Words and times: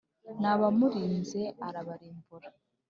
n'abamurinze 0.41 1.41
arabarimbura. 1.67 2.49